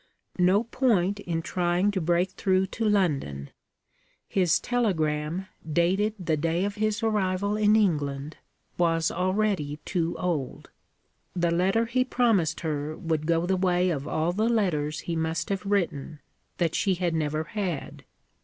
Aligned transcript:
No 0.39 0.63
point 0.63 1.19
in 1.19 1.43
trying 1.43 1.91
to 1.91 2.01
break 2.01 2.31
through 2.31 2.65
to 2.73 2.89
London: 2.89 3.51
his 4.27 4.59
telegram, 4.59 5.45
dated 5.71 6.15
the 6.17 6.35
day 6.35 6.65
of 6.65 6.73
his 6.73 7.03
arrival 7.03 7.55
in 7.55 7.75
England, 7.75 8.37
was 8.79 9.11
already 9.11 9.77
too 9.85 10.15
old. 10.17 10.71
The 11.35 11.51
letter 11.51 11.85
he 11.85 12.03
promised 12.03 12.61
her 12.61 12.97
would 12.97 13.27
go 13.27 13.45
the 13.45 13.55
way 13.57 13.91
of 13.91 14.07
all 14.07 14.31
the 14.31 14.49
letters 14.49 15.01
he 15.01 15.15
must 15.15 15.49
have 15.49 15.67
written, 15.67 16.19
that 16.57 16.73
she 16.73 16.95
had 16.95 17.13
never 17.13 17.43
had. 17.43 18.03